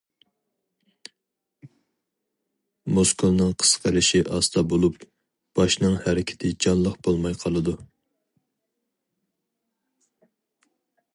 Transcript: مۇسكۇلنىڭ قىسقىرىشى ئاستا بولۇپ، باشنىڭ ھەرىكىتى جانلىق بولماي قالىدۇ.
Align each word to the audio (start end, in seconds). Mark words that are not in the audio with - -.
مۇسكۇلنىڭ 2.95 3.51
قىسقىرىشى 3.63 4.23
ئاستا 4.37 4.63
بولۇپ، 4.73 4.97
باشنىڭ 5.61 5.99
ھەرىكىتى 6.07 6.53
جانلىق 6.67 6.99
بولماي 7.09 7.39
قالىدۇ. 7.43 7.79